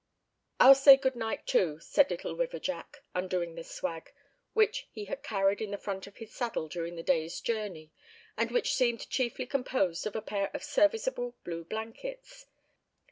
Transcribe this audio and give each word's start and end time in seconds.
"I'll 0.59 0.73
say 0.73 0.97
good 0.97 1.15
night, 1.15 1.45
too," 1.45 1.77
said 1.79 2.09
Little 2.09 2.35
River 2.35 2.57
Jack, 2.57 3.03
undoing 3.13 3.53
the 3.53 3.63
swag, 3.63 4.11
which 4.53 4.87
he 4.91 5.05
had 5.05 5.21
carried 5.21 5.61
in 5.61 5.69
the 5.69 5.77
front 5.77 6.07
of 6.07 6.17
his 6.17 6.33
saddle 6.33 6.67
during 6.67 6.95
the 6.95 7.03
day's 7.03 7.39
journey, 7.39 7.91
and 8.35 8.49
which 8.49 8.73
seemed 8.73 9.07
chiefly 9.11 9.45
composed 9.45 10.07
of 10.07 10.15
a 10.15 10.21
pair 10.23 10.49
of 10.55 10.63
serviceable 10.63 11.35
blue 11.43 11.63
blankets. 11.65 12.47